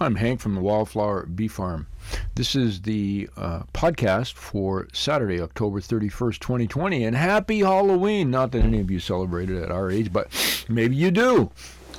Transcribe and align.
I'm 0.00 0.16
Hank 0.16 0.40
from 0.40 0.54
the 0.54 0.60
Wildflower 0.60 1.26
Bee 1.26 1.48
Farm. 1.48 1.86
This 2.34 2.56
is 2.56 2.82
the 2.82 3.28
uh, 3.36 3.64
podcast 3.74 4.32
for 4.32 4.88
Saturday, 4.92 5.40
October 5.40 5.80
31st, 5.80 6.38
2020. 6.40 7.04
And 7.04 7.14
happy 7.14 7.60
Halloween! 7.60 8.30
Not 8.30 8.52
that 8.52 8.64
any 8.64 8.80
of 8.80 8.90
you 8.90 8.98
celebrate 8.98 9.50
it 9.50 9.62
at 9.62 9.70
our 9.70 9.90
age, 9.90 10.12
but 10.12 10.28
maybe 10.68 10.96
you 10.96 11.10
do. 11.10 11.50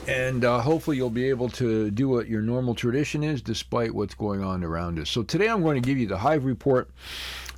And 0.08 0.44
uh, 0.44 0.60
hopefully, 0.60 0.98
you'll 0.98 1.12
be 1.12 1.30
able 1.30 1.50
to 1.50 1.92
do 1.92 2.10
what 2.10 2.28
your 2.28 2.42
normal 2.42 2.76
tradition 2.76 3.24
is 3.24 3.42
despite 3.42 3.94
what's 3.94 4.16
going 4.16 4.44
on 4.44 4.64
around 4.64 5.00
us. 5.00 5.10
So, 5.10 5.24
today 5.24 5.48
I'm 5.48 5.62
going 5.62 5.82
to 5.82 5.88
give 5.88 5.98
you 5.98 6.08
the 6.08 6.18
Hive 6.18 6.44
Report. 6.44 6.90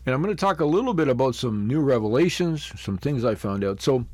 And 0.05 0.13
I'm 0.13 0.21
going 0.21 0.35
to 0.35 0.39
talk 0.39 0.59
a 0.59 0.65
little 0.65 0.93
bit 0.93 1.07
about 1.07 1.33
some 1.33 1.65
new 1.65 1.81
revelations, 1.81 2.71
some 2.79 2.97
things 2.97 3.25
I 3.25 3.33
found 3.33 3.63
out. 3.63 3.81
So, 3.81 4.05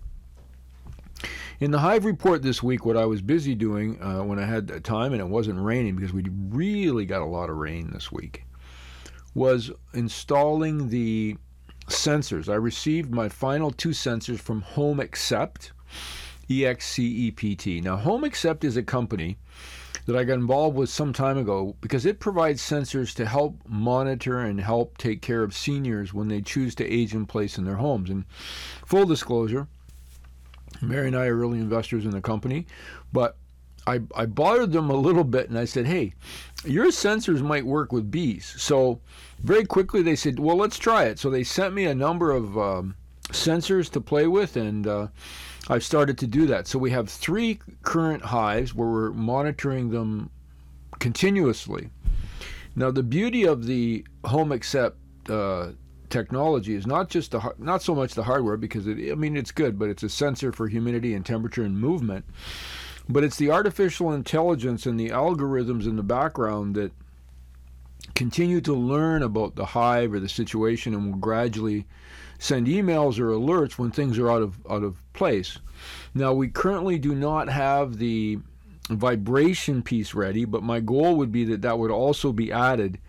in 1.61 1.69
the 1.69 1.79
Hive 1.79 2.05
report 2.05 2.41
this 2.41 2.63
week, 2.63 2.85
what 2.85 2.97
I 2.97 3.05
was 3.05 3.21
busy 3.21 3.53
doing 3.53 4.01
uh, 4.01 4.23
when 4.23 4.39
I 4.39 4.45
had 4.45 4.83
time 4.83 5.13
and 5.13 5.21
it 5.21 5.27
wasn't 5.27 5.61
raining 5.61 5.95
because 5.95 6.11
we 6.11 6.25
really 6.49 7.05
got 7.05 7.21
a 7.21 7.25
lot 7.25 7.51
of 7.51 7.57
rain 7.57 7.91
this 7.93 8.11
week 8.11 8.43
was 9.35 9.71
installing 9.93 10.89
the 10.89 11.37
sensors. 11.87 12.49
I 12.49 12.55
received 12.55 13.13
my 13.13 13.29
final 13.29 13.69
two 13.69 13.89
sensors 13.89 14.39
from 14.39 14.61
Home 14.61 14.99
Except, 14.99 15.71
E 16.49 16.65
X 16.65 16.87
C 16.87 17.05
E 17.05 17.31
P 17.31 17.55
T. 17.55 17.79
Now, 17.79 17.95
Home 17.95 18.23
Except 18.23 18.63
is 18.63 18.75
a 18.75 18.83
company 18.83 19.37
that 20.07 20.17
I 20.17 20.23
got 20.23 20.33
involved 20.33 20.75
with 20.75 20.89
some 20.89 21.13
time 21.13 21.37
ago 21.37 21.75
because 21.79 22.07
it 22.07 22.19
provides 22.19 22.59
sensors 22.59 23.13
to 23.15 23.25
help 23.27 23.55
monitor 23.67 24.39
and 24.39 24.59
help 24.59 24.97
take 24.97 25.21
care 25.21 25.43
of 25.43 25.55
seniors 25.55 26.11
when 26.11 26.27
they 26.27 26.41
choose 26.41 26.73
to 26.75 26.89
age 26.89 27.13
in 27.13 27.27
place 27.27 27.59
in 27.59 27.65
their 27.65 27.75
homes. 27.75 28.09
And 28.09 28.25
full 28.83 29.05
disclosure, 29.05 29.67
Mary 30.81 31.07
and 31.07 31.15
I 31.15 31.27
are 31.27 31.37
early 31.37 31.59
investors 31.59 32.05
in 32.05 32.11
the 32.11 32.21
company, 32.21 32.65
but 33.13 33.37
I, 33.87 34.01
I 34.15 34.25
bothered 34.25 34.71
them 34.71 34.89
a 34.89 34.95
little 34.95 35.23
bit 35.23 35.49
and 35.49 35.57
I 35.57 35.65
said, 35.65 35.87
hey, 35.87 36.13
your 36.65 36.87
sensors 36.87 37.41
might 37.41 37.65
work 37.65 37.91
with 37.91 38.11
bees. 38.11 38.53
So 38.57 38.99
very 39.39 39.65
quickly 39.65 40.01
they 40.01 40.15
said, 40.15 40.39
well, 40.39 40.55
let's 40.55 40.77
try 40.77 41.05
it. 41.05 41.19
So 41.19 41.29
they 41.29 41.43
sent 41.43 41.73
me 41.73 41.85
a 41.85 41.95
number 41.95 42.31
of 42.31 42.57
um, 42.57 42.95
sensors 43.29 43.89
to 43.91 44.01
play 44.01 44.27
with 44.27 44.55
and 44.55 44.85
uh, 44.85 45.07
I've 45.67 45.83
started 45.83 46.17
to 46.19 46.27
do 46.27 46.45
that. 46.47 46.67
So 46.67 46.77
we 46.77 46.91
have 46.91 47.09
three 47.09 47.59
current 47.81 48.23
hives 48.23 48.75
where 48.75 48.87
we're 48.87 49.11
monitoring 49.11 49.89
them 49.89 50.29
continuously. 50.99 51.89
Now 52.75 52.91
the 52.91 53.03
beauty 53.03 53.45
of 53.45 53.65
the 53.65 54.05
home 54.25 54.51
except 54.51 54.97
uh, 55.29 55.69
technology 56.11 56.75
is 56.75 56.85
not 56.85 57.09
just 57.09 57.31
the 57.31 57.53
not 57.57 57.81
so 57.81 57.95
much 57.95 58.13
the 58.13 58.23
hardware 58.23 58.57
because 58.57 58.87
it, 58.87 59.11
I 59.11 59.15
mean 59.15 59.35
it's 59.35 59.51
good, 59.51 59.79
but 59.79 59.89
it's 59.89 60.03
a 60.03 60.09
sensor 60.09 60.51
for 60.51 60.67
humidity 60.67 61.13
and 61.13 61.25
temperature 61.25 61.63
and 61.63 61.79
movement. 61.79 62.25
But 63.09 63.23
it's 63.23 63.37
the 63.37 63.51
artificial 63.51 64.13
intelligence 64.13 64.85
and 64.85 64.99
the 64.99 65.09
algorithms 65.09 65.85
in 65.85 65.95
the 65.95 66.03
background 66.03 66.75
that 66.75 66.91
continue 68.15 68.61
to 68.61 68.73
learn 68.73 69.23
about 69.23 69.55
the 69.55 69.65
hive 69.65 70.13
or 70.13 70.19
the 70.19 70.29
situation 70.29 70.93
and 70.93 71.11
will 71.11 71.19
gradually 71.19 71.85
send 72.39 72.67
emails 72.67 73.19
or 73.19 73.29
alerts 73.29 73.73
when 73.73 73.91
things 73.91 74.17
are 74.17 74.29
out 74.29 74.41
of 74.41 74.59
out 74.69 74.83
of 74.83 75.01
place. 75.13 75.57
Now 76.13 76.33
we 76.33 76.47
currently 76.47 76.99
do 76.99 77.15
not 77.15 77.49
have 77.49 77.97
the 77.97 78.39
vibration 78.89 79.81
piece 79.81 80.13
ready, 80.13 80.45
but 80.45 80.63
my 80.63 80.79
goal 80.79 81.15
would 81.15 81.31
be 81.31 81.45
that 81.45 81.61
that 81.61 81.79
would 81.79 81.91
also 81.91 82.31
be 82.31 82.51
added 82.51 82.99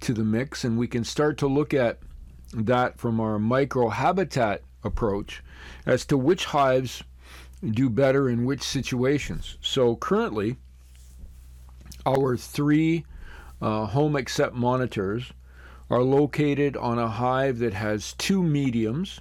to 0.00 0.12
the 0.12 0.24
mix 0.24 0.64
and 0.64 0.78
we 0.78 0.86
can 0.86 1.04
start 1.04 1.38
to 1.38 1.46
look 1.46 1.72
at 1.72 1.98
that 2.54 2.98
from 2.98 3.20
our 3.20 3.38
microhabitat 3.38 4.60
approach 4.84 5.42
as 5.86 6.04
to 6.06 6.16
which 6.16 6.46
hives 6.46 7.02
do 7.70 7.88
better 7.88 8.28
in 8.28 8.44
which 8.44 8.62
situations. 8.62 9.58
So 9.60 9.96
currently, 9.96 10.56
our 12.06 12.36
three 12.36 13.04
uh, 13.60 13.86
home 13.86 14.16
except 14.16 14.54
monitors 14.54 15.32
are 15.90 16.02
located 16.02 16.76
on 16.76 16.98
a 16.98 17.08
hive 17.08 17.58
that 17.58 17.74
has 17.74 18.12
two 18.14 18.42
mediums, 18.42 19.20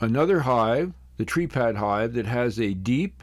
another 0.00 0.40
hive, 0.40 0.92
the 1.16 1.24
tree 1.24 1.46
pad 1.46 1.76
hive, 1.76 2.14
that 2.14 2.26
has 2.26 2.60
a 2.60 2.74
deep 2.74 3.22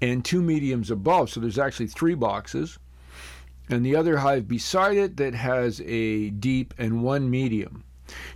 and 0.00 0.24
two 0.24 0.42
mediums 0.42 0.90
above. 0.90 1.30
So 1.30 1.40
there's 1.40 1.58
actually 1.58 1.86
three 1.86 2.14
boxes. 2.14 2.78
And 3.70 3.84
the 3.84 3.96
other 3.96 4.18
hive 4.18 4.46
beside 4.46 4.96
it 4.96 5.16
that 5.16 5.34
has 5.34 5.80
a 5.80 6.30
deep 6.30 6.74
and 6.76 7.02
one 7.02 7.30
medium. 7.30 7.84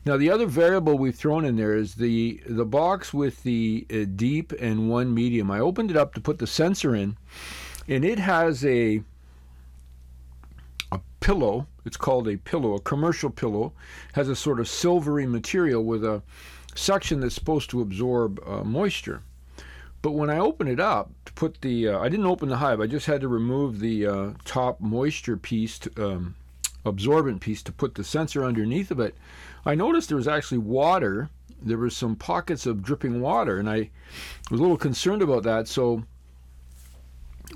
Now 0.04 0.16
the 0.16 0.30
other 0.30 0.46
variable 0.46 0.96
we've 0.96 1.14
thrown 1.14 1.44
in 1.44 1.56
there 1.56 1.76
is 1.76 1.94
the 1.94 2.42
the 2.46 2.64
box 2.64 3.12
with 3.12 3.42
the 3.42 3.86
uh, 3.90 4.04
deep 4.16 4.52
and 4.52 4.88
one 4.88 5.14
medium. 5.14 5.50
I 5.50 5.60
opened 5.60 5.90
it 5.90 5.96
up 5.96 6.14
to 6.14 6.20
put 6.20 6.38
the 6.38 6.46
sensor 6.46 6.94
in, 6.94 7.16
and 7.86 8.04
it 8.04 8.18
has 8.18 8.64
a 8.64 9.02
a 10.90 11.00
pillow. 11.20 11.66
It's 11.84 11.96
called 11.96 12.28
a 12.28 12.36
pillow, 12.36 12.74
a 12.74 12.80
commercial 12.80 13.30
pillow, 13.30 13.72
has 14.12 14.28
a 14.28 14.36
sort 14.36 14.60
of 14.60 14.68
silvery 14.68 15.26
material 15.26 15.84
with 15.84 16.04
a 16.04 16.22
section 16.74 17.20
that's 17.20 17.34
supposed 17.34 17.70
to 17.70 17.80
absorb 17.80 18.40
uh, 18.46 18.64
moisture. 18.64 19.22
But 20.00 20.12
when 20.12 20.30
I 20.30 20.38
open 20.38 20.68
it 20.68 20.78
up 20.78 21.10
to 21.24 21.32
put 21.32 21.60
the, 21.60 21.88
uh, 21.88 21.98
I 21.98 22.08
didn't 22.08 22.26
open 22.26 22.48
the 22.48 22.58
hive. 22.58 22.80
I 22.80 22.86
just 22.86 23.06
had 23.06 23.20
to 23.22 23.28
remove 23.28 23.80
the 23.80 24.06
uh, 24.06 24.30
top 24.44 24.80
moisture 24.80 25.36
piece, 25.36 25.78
to, 25.80 25.90
um, 26.04 26.36
absorbent 26.88 27.40
piece, 27.40 27.62
to 27.62 27.72
put 27.72 27.94
the 27.94 28.04
sensor 28.04 28.44
underneath 28.44 28.90
of 28.90 29.00
it. 29.00 29.14
I 29.64 29.74
noticed 29.74 30.08
there 30.08 30.16
was 30.16 30.28
actually 30.28 30.58
water. 30.58 31.30
There 31.60 31.78
was 31.78 31.96
some 31.96 32.16
pockets 32.16 32.66
of 32.66 32.82
dripping 32.82 33.20
water, 33.20 33.58
and 33.58 33.68
I 33.68 33.90
was 34.50 34.60
a 34.60 34.62
little 34.62 34.76
concerned 34.76 35.22
about 35.22 35.42
that. 35.44 35.68
So 35.68 36.04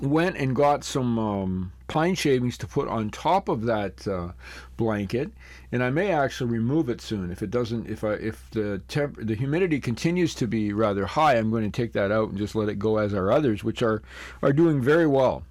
went 0.01 0.37
and 0.37 0.55
got 0.55 0.83
some 0.83 1.19
um, 1.19 1.71
pine 1.87 2.15
shavings 2.15 2.57
to 2.57 2.67
put 2.67 2.87
on 2.87 3.09
top 3.09 3.47
of 3.47 3.63
that 3.63 4.07
uh, 4.07 4.31
blanket, 4.77 5.31
and 5.71 5.83
I 5.83 5.89
may 5.89 6.11
actually 6.11 6.51
remove 6.51 6.89
it 6.89 7.01
soon 7.01 7.31
if 7.31 7.41
it 7.41 7.51
doesn't. 7.51 7.87
If 7.87 8.03
I 8.03 8.13
if 8.13 8.49
the 8.51 8.81
temp 8.87 9.17
the 9.21 9.35
humidity 9.35 9.79
continues 9.79 10.33
to 10.35 10.47
be 10.47 10.73
rather 10.73 11.05
high, 11.05 11.35
I'm 11.35 11.51
going 11.51 11.69
to 11.69 11.81
take 11.81 11.93
that 11.93 12.11
out 12.11 12.29
and 12.29 12.37
just 12.37 12.55
let 12.55 12.69
it 12.69 12.79
go 12.79 12.97
as 12.97 13.13
our 13.13 13.31
others, 13.31 13.63
which 13.63 13.81
are 13.81 14.01
are 14.41 14.53
doing 14.53 14.81
very 14.81 15.07
well. 15.07 15.43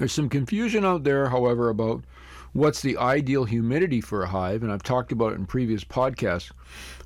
There's 0.00 0.12
some 0.12 0.30
confusion 0.30 0.82
out 0.82 1.04
there, 1.04 1.28
however, 1.28 1.68
about 1.68 2.04
what's 2.54 2.80
the 2.80 2.96
ideal 2.96 3.44
humidity 3.44 4.00
for 4.00 4.22
a 4.22 4.28
hive, 4.28 4.62
and 4.62 4.72
I've 4.72 4.82
talked 4.82 5.12
about 5.12 5.34
it 5.34 5.38
in 5.38 5.44
previous 5.44 5.84
podcasts. 5.84 6.52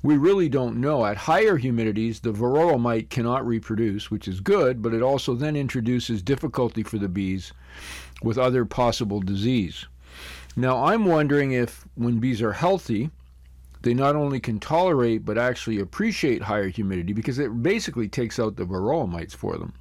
We 0.01 0.15
really 0.15 0.47
don't 0.47 0.79
know. 0.79 1.05
At 1.05 1.17
higher 1.17 1.59
humidities, 1.59 2.21
the 2.21 2.31
varroa 2.31 2.79
mite 2.79 3.09
cannot 3.09 3.45
reproduce, 3.45 4.09
which 4.09 4.29
is 4.29 4.39
good, 4.39 4.81
but 4.81 4.93
it 4.93 5.01
also 5.01 5.35
then 5.35 5.57
introduces 5.57 6.21
difficulty 6.21 6.83
for 6.83 6.97
the 6.97 7.09
bees 7.09 7.51
with 8.23 8.37
other 8.37 8.63
possible 8.63 9.19
disease. 9.19 9.87
Now, 10.55 10.85
I'm 10.85 11.03
wondering 11.03 11.51
if 11.51 11.85
when 11.95 12.19
bees 12.19 12.41
are 12.41 12.53
healthy, 12.53 13.09
they 13.81 13.93
not 13.93 14.15
only 14.15 14.39
can 14.39 14.61
tolerate 14.61 15.25
but 15.25 15.37
actually 15.37 15.81
appreciate 15.81 16.43
higher 16.43 16.69
humidity 16.69 17.11
because 17.11 17.39
it 17.39 17.61
basically 17.61 18.07
takes 18.07 18.39
out 18.39 18.55
the 18.55 18.65
varroa 18.65 19.05
mites 19.05 19.33
for 19.33 19.57
them. 19.57 19.73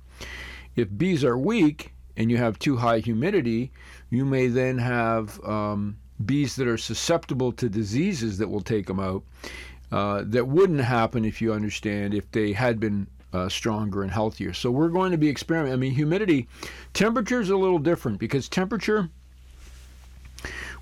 If 0.75 0.89
bees 0.99 1.23
are 1.23 1.39
weak, 1.39 1.94
and 2.17 2.31
you 2.31 2.37
have 2.37 2.59
too 2.59 2.77
high 2.77 2.99
humidity, 2.99 3.71
you 4.11 4.25
may 4.25 4.47
then 4.47 4.79
have 4.79 5.43
um, 5.45 5.97
bees 6.25 6.57
that 6.57 6.69
are 6.69 6.79
susceptible 6.79 7.53
to 7.53 7.69
diseases 7.69 8.39
that 8.39 8.49
will 8.49 8.61
take 8.61 8.87
them 8.87 9.01
out. 9.01 9.23
Uh, 9.93 10.23
that 10.27 10.49
wouldn't 10.49 10.81
happen 10.81 11.25
if 11.25 11.41
you 11.41 11.53
understand 11.53 12.15
if 12.15 12.29
they 12.33 12.53
had 12.53 12.81
been 12.81 13.07
uh, 13.33 13.49
stronger 13.49 14.03
and 14.03 14.11
healthier. 14.11 14.53
So 14.53 14.71
we're 14.71 14.89
going 14.89 15.13
to 15.13 15.19
be 15.19 15.29
experimenting. 15.29 15.73
I 15.73 15.77
mean, 15.77 15.95
humidity, 15.95 16.49
temperature 16.95 17.41
is 17.41 17.51
a 17.51 17.57
little 17.57 17.79
different 17.79 18.19
because 18.19 18.49
temperature. 18.49 19.11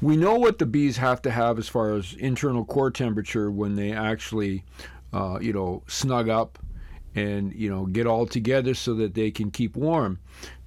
We 0.00 0.16
know 0.16 0.36
what 0.36 0.58
the 0.58 0.66
bees 0.66 0.96
have 0.96 1.22
to 1.22 1.30
have 1.30 1.58
as 1.58 1.68
far 1.68 1.94
as 1.94 2.14
internal 2.14 2.64
core 2.64 2.90
temperature 2.90 3.50
when 3.50 3.76
they 3.76 3.92
actually, 3.92 4.64
uh, 5.12 5.38
you 5.40 5.52
know, 5.52 5.82
snug 5.86 6.28
up 6.28 6.58
and 7.14 7.52
you 7.54 7.68
know 7.68 7.86
get 7.86 8.06
all 8.06 8.26
together 8.26 8.74
so 8.74 8.94
that 8.94 9.14
they 9.14 9.30
can 9.30 9.50
keep 9.50 9.76
warm. 9.76 10.18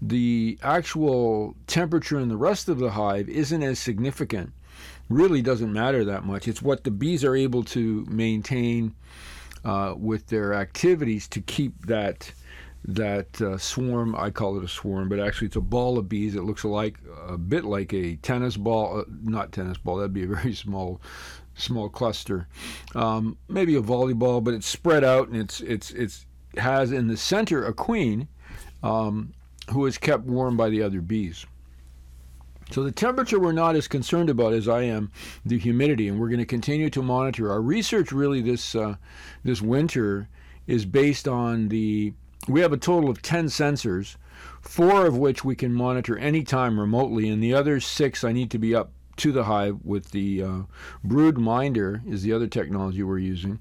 The 0.01 0.57
actual 0.61 1.55
temperature 1.67 2.19
in 2.19 2.29
the 2.29 2.37
rest 2.37 2.69
of 2.69 2.79
the 2.79 2.91
hive 2.91 3.29
isn't 3.29 3.63
as 3.63 3.79
significant. 3.79 4.53
Really 5.09 5.41
doesn't 5.41 5.71
matter 5.71 6.03
that 6.05 6.25
much. 6.25 6.47
It's 6.47 6.61
what 6.61 6.83
the 6.83 6.91
bees 6.91 7.23
are 7.23 7.35
able 7.35 7.63
to 7.65 8.05
maintain 8.09 8.95
uh, 9.63 9.95
with 9.97 10.27
their 10.27 10.53
activities 10.53 11.27
to 11.29 11.41
keep 11.41 11.85
that 11.87 12.31
that 12.87 13.41
uh, 13.41 13.57
swarm 13.57 14.15
i 14.15 14.29
call 14.29 14.59
it 14.59 14.63
a 14.63 14.67
swarm 14.67 15.09
but 15.09 15.19
actually 15.19 15.47
it's 15.47 15.55
a 15.55 15.61
ball 15.61 15.97
of 15.97 16.07
bees. 16.07 16.35
It 16.35 16.43
looks 16.43 16.63
like 16.63 16.99
a 17.27 17.37
bit 17.37 17.65
like 17.65 17.93
a 17.93 18.15
tennis 18.17 18.57
ball 18.57 18.99
uh, 18.99 19.03
not 19.23 19.51
tennis 19.51 19.77
ball 19.77 19.97
that'd 19.97 20.13
be 20.13 20.23
a 20.23 20.27
very 20.35 20.53
small 20.53 21.01
small 21.57 21.89
cluster. 21.89 22.47
Um, 22.93 23.37
maybe 23.47 23.75
a 23.75 23.81
volleyball 23.81 24.43
but 24.43 24.53
it's 24.53 24.67
spread 24.67 25.03
out 25.03 25.29
and 25.29 25.37
it's 25.37 25.61
it's 25.61 25.91
it's 25.91 26.25
has 26.59 26.91
in 26.91 27.07
the 27.07 27.17
center 27.17 27.65
a 27.65 27.73
queen 27.73 28.27
um, 28.83 29.33
who 29.71 29.85
is 29.85 29.97
kept 29.97 30.25
warm 30.25 30.57
by 30.57 30.69
the 30.69 30.81
other 30.81 31.01
bees. 31.01 31.45
So 32.71 32.83
the 32.83 32.91
temperature 32.91 33.39
we're 33.39 33.51
not 33.51 33.75
as 33.75 33.87
concerned 33.87 34.29
about 34.29 34.53
as 34.53 34.67
I 34.67 34.81
am 34.83 35.11
the 35.45 35.59
humidity, 35.59 36.07
and 36.07 36.19
we're 36.19 36.29
going 36.29 36.39
to 36.39 36.45
continue 36.45 36.89
to 36.89 37.03
monitor. 37.03 37.51
Our 37.51 37.61
research 37.61 38.11
really 38.11 38.41
this 38.41 38.75
uh, 38.75 38.95
this 39.43 39.61
winter 39.61 40.27
is 40.65 40.85
based 40.85 41.27
on 41.27 41.69
the. 41.69 42.13
We 42.47 42.61
have 42.61 42.73
a 42.73 42.77
total 42.77 43.09
of 43.09 43.21
ten 43.21 43.45
sensors 43.45 44.17
four 44.61 45.05
of 45.05 45.17
which 45.17 45.45
we 45.45 45.55
can 45.55 45.73
monitor 45.73 46.17
anytime 46.17 46.79
remotely, 46.79 47.29
and 47.29 47.41
the 47.41 47.53
other 47.53 47.79
six 47.79 48.23
I 48.23 48.31
need 48.31 48.51
to 48.51 48.57
be 48.57 48.75
up 48.75 48.91
to 49.17 49.31
the 49.31 49.45
hive 49.45 49.77
with 49.83 50.11
the 50.11 50.43
uh, 50.43 50.61
BroodMinder 51.05 52.05
is 52.11 52.23
the 52.23 52.33
other 52.33 52.47
technology 52.47 53.01
we're 53.01 53.19
using 53.19 53.59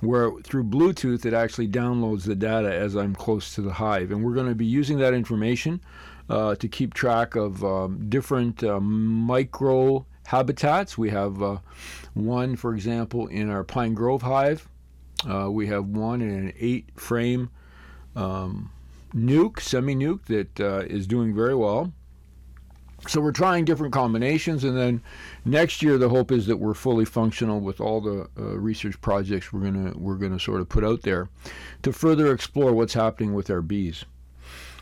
where 0.00 0.30
through 0.42 0.64
Bluetooth 0.64 1.24
it 1.24 1.32
actually 1.32 1.68
downloads 1.68 2.24
the 2.24 2.34
data 2.34 2.72
as 2.72 2.96
I'm 2.96 3.14
close 3.14 3.54
to 3.54 3.62
the 3.62 3.72
hive. 3.72 4.10
And 4.10 4.24
we're 4.24 4.34
going 4.34 4.48
to 4.48 4.54
be 4.54 4.66
using 4.66 4.98
that 4.98 5.14
information 5.14 5.80
uh, 6.28 6.54
to 6.56 6.68
keep 6.68 6.94
track 6.94 7.34
of 7.34 7.64
um, 7.64 8.08
different 8.08 8.62
uh, 8.62 8.80
micro 8.80 10.04
habitats. 10.26 10.98
We 10.98 11.10
have 11.10 11.42
uh, 11.42 11.58
one, 12.14 12.56
for 12.56 12.74
example, 12.74 13.26
in 13.28 13.48
our 13.48 13.64
Pine 13.64 13.94
Grove 13.94 14.22
hive. 14.22 14.68
Uh, 15.28 15.50
we 15.50 15.66
have 15.68 15.86
one 15.86 16.20
in 16.20 16.30
an 16.30 16.52
eight 16.58 16.88
frame 16.96 17.50
um, 18.14 18.70
nuc, 19.14 19.60
semi 19.60 19.94
nuc, 19.94 20.24
that 20.26 20.60
uh, 20.60 20.80
is 20.80 21.06
doing 21.06 21.34
very 21.34 21.54
well. 21.54 21.92
So 23.08 23.20
we're 23.20 23.32
trying 23.32 23.64
different 23.64 23.92
combinations, 23.92 24.64
and 24.64 24.76
then 24.76 25.02
next 25.44 25.82
year 25.82 25.96
the 25.96 26.08
hope 26.08 26.32
is 26.32 26.46
that 26.46 26.56
we're 26.56 26.74
fully 26.74 27.04
functional 27.04 27.60
with 27.60 27.80
all 27.80 28.00
the 28.00 28.28
uh, 28.38 28.58
research 28.58 29.00
projects 29.00 29.52
we're 29.52 29.60
gonna 29.60 29.92
we're 29.96 30.16
gonna 30.16 30.40
sort 30.40 30.60
of 30.60 30.68
put 30.68 30.84
out 30.84 31.02
there 31.02 31.28
to 31.82 31.92
further 31.92 32.32
explore 32.32 32.72
what's 32.72 32.94
happening 32.94 33.34
with 33.34 33.50
our 33.50 33.62
bees. 33.62 34.04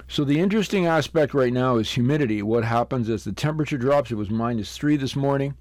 So 0.09 0.25
the 0.25 0.39
interesting 0.39 0.87
aspect 0.87 1.35
right 1.35 1.53
now 1.53 1.77
is 1.77 1.91
humidity. 1.91 2.43
What 2.43 2.65
happens 2.65 3.09
as 3.09 3.25
the 3.25 3.33
temperature 3.33 3.79
drops? 3.79 4.11
It 4.11 4.17
was 4.17 4.31
minus 4.31 4.77
three 4.77 4.97
this 4.97 5.17
morning. 5.17 5.55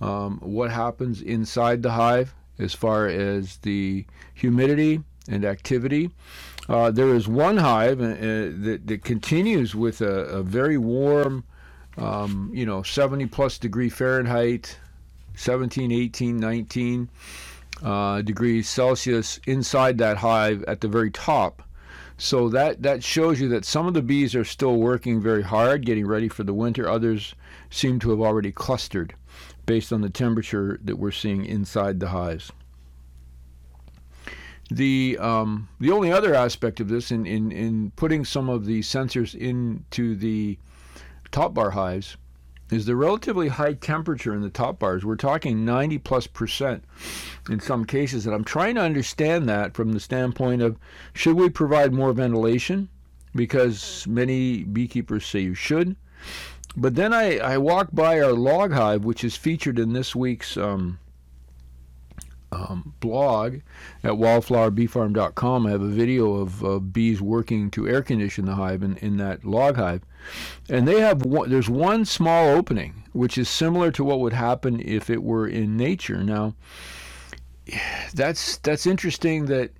Um, 0.00 0.38
what 0.40 0.70
happens 0.70 1.22
inside 1.22 1.82
the 1.82 1.92
hive 1.92 2.34
as 2.58 2.74
far 2.74 3.06
as 3.06 3.58
the 3.58 4.04
humidity 4.34 5.02
and 5.28 5.44
activity? 5.44 6.10
Uh, 6.68 6.90
there 6.90 7.14
is 7.14 7.28
one 7.28 7.56
hive 7.56 8.00
uh, 8.00 8.14
that, 8.64 8.80
that 8.84 9.04
continues 9.04 9.74
with 9.74 10.00
a, 10.00 10.24
a 10.26 10.42
very 10.42 10.78
warm 10.78 11.44
um, 11.96 12.50
you 12.54 12.66
know, 12.66 12.82
70 12.82 13.26
plus 13.26 13.58
degree 13.58 13.88
Fahrenheit, 13.88 14.78
17, 15.34 15.92
18, 15.92 16.36
19 16.36 17.08
uh, 17.82 18.22
degrees 18.22 18.68
Celsius 18.68 19.40
inside 19.46 19.98
that 19.98 20.16
hive 20.18 20.62
at 20.64 20.80
the 20.80 20.88
very 20.88 21.10
top. 21.10 21.62
So 22.18 22.48
that, 22.50 22.82
that 22.82 23.02
shows 23.02 23.40
you 23.40 23.48
that 23.48 23.64
some 23.64 23.86
of 23.86 23.94
the 23.94 24.02
bees 24.02 24.34
are 24.34 24.44
still 24.44 24.76
working 24.76 25.20
very 25.20 25.42
hard, 25.42 25.84
getting 25.84 26.06
ready 26.06 26.28
for 26.28 26.44
the 26.44 26.54
winter. 26.54 26.88
Others 26.88 27.34
seem 27.70 27.98
to 28.00 28.10
have 28.10 28.20
already 28.20 28.52
clustered 28.52 29.14
based 29.66 29.92
on 29.92 30.02
the 30.02 30.10
temperature 30.10 30.78
that 30.84 30.96
we're 30.96 31.10
seeing 31.10 31.44
inside 31.44 32.00
the 32.00 32.08
hives. 32.08 32.52
The 34.70 35.18
um, 35.20 35.68
the 35.80 35.90
only 35.90 36.10
other 36.10 36.34
aspect 36.34 36.80
of 36.80 36.88
this 36.88 37.10
in, 37.10 37.26
in, 37.26 37.52
in 37.52 37.90
putting 37.96 38.24
some 38.24 38.48
of 38.48 38.64
the 38.64 38.80
sensors 38.80 39.34
into 39.34 40.14
the 40.14 40.58
top 41.32 41.54
bar 41.54 41.70
hives 41.70 42.16
is 42.70 42.86
the 42.86 42.96
relatively 42.96 43.48
high 43.48 43.74
temperature 43.74 44.34
in 44.34 44.40
the 44.40 44.50
top 44.50 44.78
bars. 44.78 45.04
We're 45.04 45.16
talking 45.16 45.64
90 45.64 45.98
plus 45.98 46.26
percent 46.26 46.84
in 47.50 47.60
some 47.60 47.84
cases. 47.84 48.26
And 48.26 48.34
I'm 48.34 48.44
trying 48.44 48.76
to 48.76 48.80
understand 48.80 49.48
that 49.48 49.74
from 49.74 49.92
the 49.92 50.00
standpoint 50.00 50.62
of 50.62 50.78
should 51.12 51.36
we 51.36 51.50
provide 51.50 51.92
more 51.92 52.12
ventilation? 52.12 52.88
Because 53.34 54.06
many 54.06 54.64
beekeepers 54.64 55.26
say 55.26 55.40
you 55.40 55.54
should. 55.54 55.96
But 56.76 56.94
then 56.94 57.12
I, 57.12 57.38
I 57.38 57.58
walk 57.58 57.88
by 57.92 58.20
our 58.20 58.32
log 58.32 58.72
hive, 58.72 59.04
which 59.04 59.24
is 59.24 59.36
featured 59.36 59.78
in 59.78 59.92
this 59.92 60.14
week's 60.14 60.56
um, 60.56 60.98
um, 62.52 62.94
blog 63.00 63.60
at 64.04 64.12
wildflowerbeefarm.com. 64.12 65.66
I 65.66 65.70
have 65.70 65.82
a 65.82 65.88
video 65.88 66.34
of 66.34 66.92
bees 66.92 67.20
working 67.20 67.70
to 67.72 67.88
air 67.88 68.02
condition 68.02 68.44
the 68.44 68.54
hive 68.54 68.82
in, 68.82 68.96
in 68.98 69.16
that 69.16 69.44
log 69.44 69.76
hive. 69.76 70.02
And 70.68 70.86
they 70.86 71.00
have 71.00 71.24
one, 71.24 71.50
there's 71.50 71.68
one 71.68 72.04
small 72.04 72.50
opening, 72.50 73.02
which 73.12 73.38
is 73.38 73.48
similar 73.48 73.90
to 73.92 74.04
what 74.04 74.20
would 74.20 74.34
happen 74.34 74.80
if 74.80 75.10
it 75.10 75.22
were 75.22 75.48
in 75.48 75.76
nature. 75.76 76.22
Now, 76.22 76.54
that's 78.14 78.58
that's 78.58 78.86
interesting 78.86 79.46
that 79.46 79.70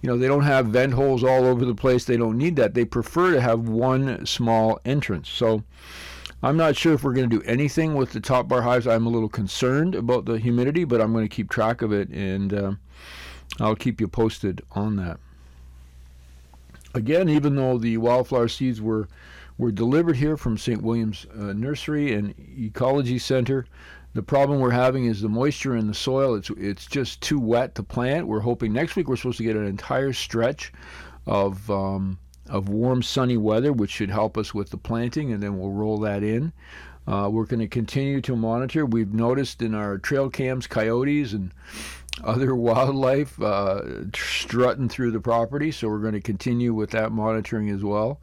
you 0.00 0.08
know 0.08 0.16
they 0.16 0.26
don't 0.26 0.44
have 0.44 0.66
vent 0.66 0.94
holes 0.94 1.22
all 1.22 1.44
over 1.44 1.64
the 1.64 1.74
place. 1.74 2.04
They 2.04 2.16
don't 2.16 2.38
need 2.38 2.56
that. 2.56 2.74
They 2.74 2.84
prefer 2.84 3.32
to 3.32 3.40
have 3.40 3.68
one 3.68 4.24
small 4.26 4.80
entrance. 4.84 5.28
So 5.28 5.62
I'm 6.42 6.56
not 6.56 6.76
sure 6.76 6.92
if 6.92 7.04
we're 7.04 7.12
going 7.12 7.30
to 7.30 7.38
do 7.38 7.44
anything 7.46 7.94
with 7.94 8.12
the 8.12 8.20
top 8.20 8.48
bar 8.48 8.62
hives. 8.62 8.86
I'm 8.86 9.06
a 9.06 9.10
little 9.10 9.28
concerned 9.28 9.94
about 9.94 10.24
the 10.24 10.38
humidity, 10.38 10.84
but 10.84 11.00
I'm 11.00 11.12
going 11.12 11.24
to 11.24 11.34
keep 11.34 11.48
track 11.48 11.82
of 11.82 11.92
it 11.92 12.08
and 12.08 12.52
uh, 12.52 12.72
I'll 13.60 13.76
keep 13.76 14.00
you 14.00 14.08
posted 14.08 14.60
on 14.72 14.96
that. 14.96 15.20
Again, 16.94 17.28
even 17.28 17.54
though 17.54 17.78
the 17.78 17.96
wildflower 17.96 18.48
seeds 18.48 18.80
were 18.80 19.08
were 19.58 19.70
delivered 19.70 20.16
here 20.16 20.36
from 20.36 20.58
St. 20.58 20.82
William's 20.82 21.26
uh, 21.38 21.52
Nursery 21.52 22.14
and 22.14 22.34
Ecology 22.58 23.18
Center, 23.18 23.66
the 24.14 24.22
problem 24.22 24.58
we're 24.58 24.70
having 24.70 25.04
is 25.04 25.20
the 25.20 25.28
moisture 25.28 25.76
in 25.76 25.86
the 25.86 25.94
soil. 25.94 26.34
It's 26.34 26.50
it's 26.50 26.86
just 26.86 27.20
too 27.20 27.38
wet 27.38 27.74
to 27.76 27.82
plant. 27.82 28.26
We're 28.26 28.40
hoping 28.40 28.72
next 28.72 28.96
week 28.96 29.08
we're 29.08 29.16
supposed 29.16 29.38
to 29.38 29.44
get 29.44 29.56
an 29.56 29.66
entire 29.66 30.12
stretch 30.12 30.72
of 31.26 31.70
um, 31.70 32.18
of 32.48 32.68
warm, 32.68 33.02
sunny 33.02 33.36
weather, 33.36 33.72
which 33.72 33.90
should 33.90 34.10
help 34.10 34.36
us 34.36 34.52
with 34.52 34.70
the 34.70 34.76
planting, 34.76 35.32
and 35.32 35.42
then 35.42 35.58
we'll 35.58 35.70
roll 35.70 35.98
that 35.98 36.22
in. 36.22 36.52
Uh, 37.06 37.28
we're 37.30 37.46
going 37.46 37.60
to 37.60 37.68
continue 37.68 38.20
to 38.20 38.36
monitor. 38.36 38.86
We've 38.86 39.12
noticed 39.12 39.62
in 39.62 39.74
our 39.74 39.98
trail 39.98 40.30
cams 40.30 40.66
coyotes 40.66 41.32
and 41.32 41.52
other 42.22 42.54
wildlife 42.54 43.40
uh, 43.40 44.10
strutting 44.14 44.88
through 44.88 45.10
the 45.10 45.20
property, 45.20 45.72
so 45.72 45.88
we're 45.88 45.98
going 45.98 46.12
to 46.14 46.20
continue 46.20 46.74
with 46.74 46.90
that 46.90 47.12
monitoring 47.12 47.70
as 47.70 47.82
well. 47.82 48.20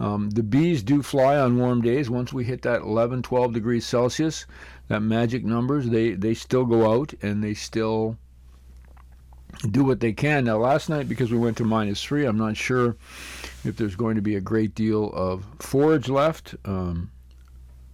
Um, 0.00 0.30
the 0.30 0.42
bees 0.42 0.82
do 0.82 1.02
fly 1.02 1.36
on 1.36 1.58
warm 1.58 1.82
days. 1.82 2.08
Once 2.08 2.32
we 2.32 2.44
hit 2.44 2.62
that 2.62 2.82
11, 2.82 3.22
12 3.22 3.52
degrees 3.52 3.84
Celsius, 3.84 4.46
that 4.88 5.00
magic 5.00 5.44
numbers, 5.44 5.88
they, 5.88 6.12
they 6.12 6.34
still 6.34 6.64
go 6.64 6.92
out 6.92 7.14
and 7.22 7.42
they 7.42 7.54
still 7.54 8.16
do 9.70 9.82
what 9.82 10.00
they 10.00 10.12
can. 10.12 10.44
Now, 10.44 10.58
last 10.58 10.88
night, 10.88 11.08
because 11.08 11.32
we 11.32 11.38
went 11.38 11.56
to 11.56 11.64
minus 11.64 12.02
three, 12.02 12.26
I'm 12.26 12.38
not 12.38 12.56
sure 12.56 12.96
if 13.64 13.76
there's 13.76 13.96
going 13.96 14.16
to 14.16 14.22
be 14.22 14.36
a 14.36 14.40
great 14.40 14.74
deal 14.74 15.10
of 15.12 15.44
forage 15.58 16.08
left. 16.08 16.54
Um, 16.64 17.10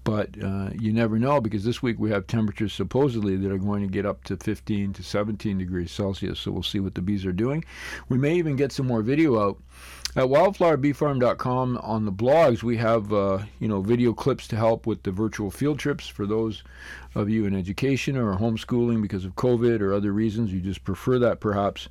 but 0.04 0.30
uh, 0.42 0.68
you 0.78 0.92
never 0.92 1.18
know 1.18 1.40
because 1.40 1.64
this 1.64 1.82
week 1.82 1.98
we 1.98 2.10
have 2.10 2.26
temperatures 2.26 2.74
supposedly 2.74 3.36
that 3.36 3.50
are 3.50 3.58
going 3.58 3.82
to 3.82 3.88
get 3.88 4.04
up 4.04 4.22
to 4.24 4.36
15 4.36 4.92
to 4.92 5.02
17 5.02 5.56
degrees 5.56 5.90
Celsius. 5.90 6.38
So 6.38 6.52
we'll 6.52 6.62
see 6.62 6.78
what 6.78 6.94
the 6.94 7.00
bees 7.00 7.24
are 7.24 7.32
doing. 7.32 7.64
We 8.10 8.18
may 8.18 8.36
even 8.36 8.54
get 8.54 8.70
some 8.70 8.86
more 8.86 9.00
video 9.00 9.40
out 9.40 9.58
at 10.14 10.24
wildflowerbeefarm.com 10.24 11.78
on 11.78 12.04
the 12.04 12.12
blogs. 12.12 12.62
We 12.62 12.76
have 12.76 13.12
uh, 13.14 13.38
you 13.60 13.66
know 13.66 13.80
video 13.80 14.12
clips 14.12 14.46
to 14.48 14.56
help 14.56 14.86
with 14.86 15.02
the 15.02 15.10
virtual 15.10 15.50
field 15.50 15.78
trips 15.78 16.06
for 16.06 16.26
those 16.26 16.62
of 17.14 17.30
you 17.30 17.46
in 17.46 17.56
education 17.56 18.18
or 18.18 18.36
homeschooling 18.36 19.00
because 19.00 19.24
of 19.24 19.36
COVID 19.36 19.80
or 19.80 19.94
other 19.94 20.12
reasons. 20.12 20.52
You 20.52 20.60
just 20.60 20.84
prefer 20.84 21.18
that 21.20 21.40
perhaps. 21.40 21.88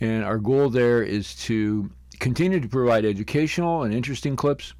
And 0.00 0.24
our 0.24 0.38
goal 0.38 0.70
there 0.70 1.02
is 1.02 1.34
to 1.46 1.90
continue 2.18 2.60
to 2.60 2.68
provide 2.68 3.04
educational 3.04 3.82
and 3.82 3.94
interesting 3.94 4.36
clips. 4.36 4.74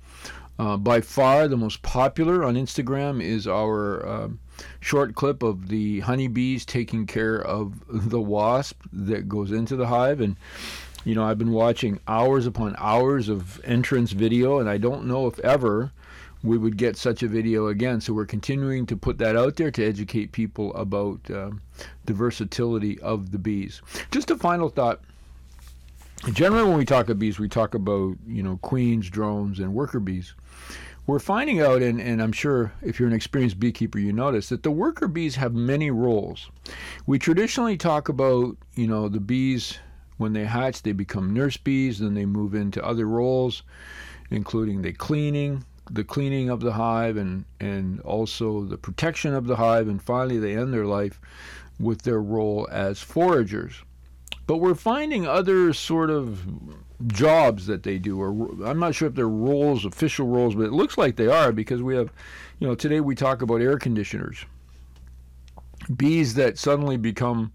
Uh, 0.58 0.76
by 0.76 1.00
far, 1.00 1.48
the 1.48 1.56
most 1.56 1.82
popular 1.82 2.42
on 2.42 2.54
Instagram 2.54 3.22
is 3.22 3.46
our 3.46 4.06
uh, 4.06 4.28
short 4.80 5.14
clip 5.14 5.42
of 5.42 5.68
the 5.68 6.00
honeybees 6.00 6.64
taking 6.64 7.06
care 7.06 7.40
of 7.42 7.74
the 8.10 8.20
wasp 8.20 8.80
that 8.92 9.28
goes 9.28 9.52
into 9.52 9.76
the 9.76 9.86
hive. 9.86 10.20
And, 10.20 10.36
you 11.04 11.14
know, 11.14 11.24
I've 11.24 11.38
been 11.38 11.52
watching 11.52 12.00
hours 12.08 12.46
upon 12.46 12.74
hours 12.78 13.28
of 13.28 13.62
entrance 13.64 14.12
video, 14.12 14.58
and 14.58 14.68
I 14.68 14.78
don't 14.78 15.06
know 15.06 15.26
if 15.26 15.38
ever 15.40 15.92
we 16.42 16.58
would 16.58 16.76
get 16.76 16.96
such 16.96 17.22
a 17.22 17.28
video 17.28 17.66
again. 17.66 18.00
So 18.00 18.12
we're 18.12 18.26
continuing 18.26 18.86
to 18.86 18.96
put 18.96 19.18
that 19.18 19.36
out 19.36 19.56
there 19.56 19.70
to 19.70 19.84
educate 19.84 20.32
people 20.32 20.74
about 20.74 21.30
uh, 21.30 21.50
the 22.04 22.14
versatility 22.14 22.98
of 23.00 23.30
the 23.30 23.38
bees. 23.38 23.82
Just 24.10 24.30
a 24.30 24.36
final 24.36 24.68
thought 24.68 25.00
generally 26.32 26.68
when 26.68 26.76
we 26.76 26.84
talk 26.84 27.08
of 27.08 27.18
bees 27.18 27.38
we 27.38 27.48
talk 27.48 27.74
about 27.74 28.16
you 28.26 28.42
know 28.42 28.58
queens 28.58 29.08
drones 29.08 29.60
and 29.60 29.72
worker 29.74 30.00
bees. 30.00 30.34
We're 31.06 31.20
finding 31.20 31.60
out 31.60 31.82
and, 31.82 32.00
and 32.00 32.20
i'm 32.20 32.32
sure 32.32 32.72
if 32.82 32.98
you're 32.98 33.08
an 33.08 33.14
experienced 33.14 33.60
beekeeper 33.60 33.98
you 33.98 34.12
notice 34.12 34.48
that 34.48 34.64
the 34.64 34.70
worker 34.70 35.06
bees 35.06 35.36
have 35.36 35.54
many 35.54 35.90
roles. 35.90 36.50
We 37.06 37.18
traditionally 37.18 37.76
talk 37.76 38.08
about 38.08 38.56
you 38.74 38.86
know 38.86 39.08
the 39.08 39.20
bees 39.20 39.78
when 40.16 40.32
they 40.32 40.44
hatch 40.44 40.82
they 40.82 40.92
become 40.92 41.32
nurse 41.32 41.56
bees 41.56 42.00
then 42.00 42.14
they 42.14 42.26
move 42.26 42.54
into 42.54 42.84
other 42.84 43.06
roles 43.06 43.62
including 44.30 44.82
the 44.82 44.92
cleaning 44.92 45.64
the 45.88 46.04
cleaning 46.04 46.50
of 46.50 46.60
the 46.60 46.72
hive 46.72 47.16
and 47.16 47.44
and 47.60 48.00
also 48.00 48.64
the 48.64 48.78
protection 48.78 49.32
of 49.32 49.46
the 49.46 49.56
hive 49.56 49.86
and 49.86 50.02
finally 50.02 50.38
they 50.38 50.56
end 50.56 50.74
their 50.74 50.86
life 50.86 51.20
with 51.78 52.02
their 52.02 52.20
role 52.20 52.66
as 52.72 52.98
foragers 52.98 53.74
but 54.46 54.58
we're 54.58 54.74
finding 54.74 55.26
other 55.26 55.72
sort 55.72 56.10
of 56.10 56.40
jobs 57.06 57.66
that 57.66 57.82
they 57.82 57.98
do, 57.98 58.20
or 58.20 58.30
I'm 58.66 58.78
not 58.78 58.94
sure 58.94 59.08
if 59.08 59.14
they're 59.14 59.28
roles, 59.28 59.84
official 59.84 60.26
roles, 60.26 60.54
but 60.54 60.64
it 60.64 60.72
looks 60.72 60.96
like 60.96 61.16
they 61.16 61.28
are 61.28 61.52
because 61.52 61.82
we 61.82 61.96
have, 61.96 62.12
you 62.58 62.66
know, 62.66 62.74
today 62.74 63.00
we 63.00 63.14
talk 63.14 63.42
about 63.42 63.60
air 63.60 63.78
conditioners. 63.78 64.44
Bees 65.94 66.34
that 66.34 66.58
suddenly 66.58 66.96
become, 66.96 67.52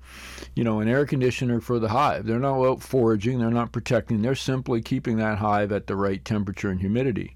you 0.55 0.63
know, 0.63 0.79
an 0.79 0.87
air 0.87 1.05
conditioner 1.05 1.59
for 1.59 1.79
the 1.79 1.89
hive. 1.89 2.25
They're 2.25 2.39
not 2.39 2.63
out 2.63 2.81
foraging, 2.81 3.39
they're 3.39 3.49
not 3.49 3.71
protecting, 3.71 4.21
they're 4.21 4.35
simply 4.35 4.81
keeping 4.81 5.17
that 5.17 5.39
hive 5.39 5.71
at 5.71 5.87
the 5.87 5.95
right 5.95 6.23
temperature 6.23 6.69
and 6.69 6.79
humidity. 6.79 7.35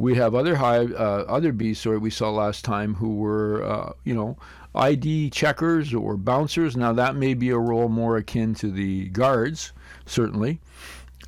We 0.00 0.14
have 0.14 0.34
other 0.34 0.56
hive, 0.56 0.92
uh, 0.92 1.24
other 1.28 1.52
bees, 1.52 1.78
sorry, 1.78 1.98
we 1.98 2.10
saw 2.10 2.30
last 2.30 2.64
time 2.64 2.94
who 2.94 3.16
were, 3.16 3.62
uh, 3.62 3.92
you 4.04 4.14
know, 4.14 4.38
ID 4.74 5.30
checkers 5.30 5.92
or 5.92 6.16
bouncers. 6.16 6.76
Now 6.76 6.92
that 6.94 7.16
may 7.16 7.34
be 7.34 7.50
a 7.50 7.58
role 7.58 7.88
more 7.88 8.16
akin 8.16 8.54
to 8.56 8.70
the 8.70 9.08
guards, 9.08 9.72
certainly, 10.06 10.60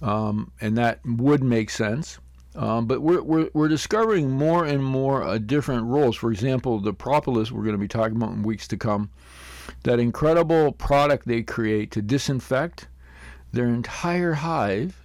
um, 0.00 0.52
and 0.61 0.79
that 0.79 1.00
would 1.05 1.43
make 1.45 1.69
sense. 1.69 2.19
Um, 2.55 2.87
but 2.87 3.00
we're, 3.00 3.23
we're, 3.23 3.50
we're 3.55 3.69
discovering 3.69 4.31
more 4.31 4.64
and 4.64 4.83
more 4.83 5.23
uh, 5.23 5.38
different 5.38 5.87
roles. 5.87 6.17
For 6.17 6.31
example, 6.31 6.81
the 6.81 6.93
propolis 6.93 7.50
we're 7.50 7.62
going 7.62 7.75
to 7.75 7.79
be 7.79 7.88
talking 7.88 8.17
about 8.17 8.33
in 8.33 8.43
weeks 8.43 8.69
to 8.69 8.76
come, 8.76 9.11
that 9.85 9.99
incredible 9.99 10.73
product 10.73 11.26
they 11.26 11.43
create 11.43 11.91
to 11.93 12.02
disinfect 12.02 12.88
their 13.52 13.67
entire 13.67 14.35
hive 14.35 15.02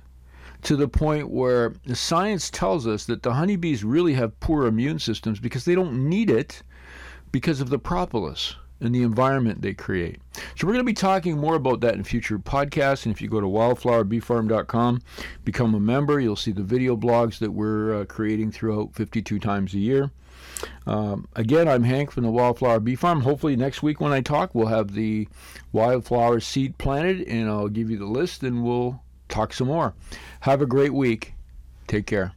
to 0.64 0.76
the 0.76 0.88
point 0.88 1.30
where 1.30 1.74
the 1.86 1.96
science 1.96 2.50
tells 2.50 2.88
us 2.88 3.06
that 3.06 3.24
the 3.24 3.34
honeybees 3.34 3.84
really 3.84 4.14
have 4.14 4.40
poor 4.40 4.66
immune 4.66 5.00
systems 5.00 5.40
because 5.40 5.66
they 5.66 5.76
don't 5.76 6.10
need 6.10 6.30
it 6.30 6.62
because 7.32 7.62
of 7.62 7.70
the 7.70 7.80
propolis 7.80 8.56
and 8.80 8.94
the 8.94 9.04
environment 9.04 9.62
they 9.62 9.74
create. 9.74 10.20
So 10.56 10.68
we're 10.68 10.74
going 10.74 10.86
to 10.86 10.92
be 10.92 10.94
talking 10.94 11.38
more 11.38 11.56
about 11.56 11.82
that 11.82 11.96
in 11.96 12.04
future 12.04 12.38
podcasts. 12.38 13.06
And 13.06 13.14
if 13.14 13.22
you 13.22 13.28
go 13.28 13.42
to 13.42 13.48
wildflowerbeefarm.com, 13.48 15.02
become 15.44 15.74
a 15.74 15.80
member, 15.80 16.20
you'll 16.20 16.36
see 16.36 16.52
the 16.52 16.64
video 16.64 16.96
blogs 16.96 17.40
that 17.40 17.52
we're 17.52 18.02
uh, 18.02 18.06
creating 18.06 18.52
throughout 18.52 18.94
52 18.94 19.40
times 19.40 19.74
a 19.74 19.80
year. 19.80 20.12
Um, 20.86 21.28
again, 21.36 21.68
I'm 21.68 21.84
Hank 21.84 22.12
from 22.12 22.24
the 22.24 22.32
Wildflower 22.32 22.80
Bee 22.80 22.96
Farm. 22.96 23.22
Hopefully, 23.22 23.56
next 23.56 23.84
week 23.84 24.00
when 24.00 24.12
I 24.12 24.22
talk, 24.22 24.56
we'll 24.56 24.68
have 24.68 24.94
the 24.94 25.28
wildflower 25.72 26.40
seed 26.40 26.78
planted, 26.78 27.28
and 27.28 27.50
I'll 27.50 27.68
give 27.68 27.92
you 27.92 27.98
the 27.98 28.06
list, 28.06 28.44
and 28.44 28.64
we'll 28.64 29.02
talk 29.28 29.54
some 29.54 29.68
more. 29.68 29.94
Have 30.42 30.62
a 30.62 30.66
great 30.66 30.94
week. 30.94 31.34
Take 31.88 32.06
care. 32.06 32.37